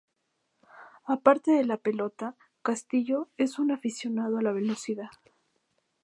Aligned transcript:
Aparte 1.05 1.51
de 1.51 1.63
la 1.63 1.77
pelota, 1.77 2.35
Castillo 2.63 3.29
es 3.37 3.59
muy 3.59 3.71
aficionado 3.71 4.39
a 4.39 4.41
la 4.41 4.51
velocidad. 4.51 5.11